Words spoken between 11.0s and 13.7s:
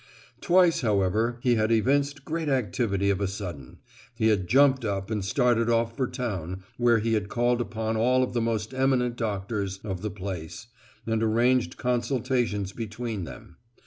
and arranged consultations between them.